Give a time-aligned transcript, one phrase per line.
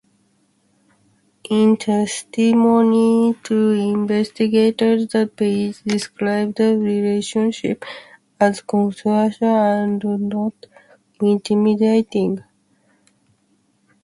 [1.51, 7.85] In testimony to investigators, the page described the relationship
[8.39, 10.55] as consensual and not
[11.21, 12.43] intimidating.